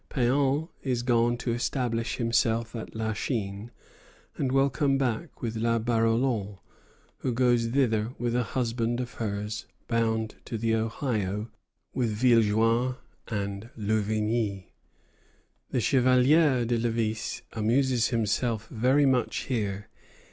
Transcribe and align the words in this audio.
Péan 0.09 0.67
is 0.81 1.03
gone 1.03 1.37
to 1.37 1.53
establish 1.53 2.15
himself 2.15 2.75
at 2.75 2.95
La 2.95 3.13
Chine, 3.13 3.69
and 4.35 4.51
will 4.51 4.71
come 4.71 4.97
back 4.97 5.43
with 5.43 5.55
La 5.55 5.77
Barolon, 5.77 6.57
who 7.19 7.31
goes 7.31 7.67
thither 7.67 8.11
with 8.17 8.35
a 8.35 8.41
husband 8.41 8.99
of 8.99 9.13
hers, 9.13 9.67
bound 9.87 10.37
to 10.43 10.57
the 10.57 10.73
Ohio 10.73 11.51
with 11.93 12.13
Villejoin 12.17 12.95
and 13.27 13.69
Louvigny. 13.77 14.71
The 15.69 15.79
Chevalier 15.79 16.65
de 16.65 16.79
Lévis 16.79 17.43
amuses 17.53 18.07
himself 18.07 18.67
very 18.69 19.05
much 19.05 19.41
here. 19.43 19.87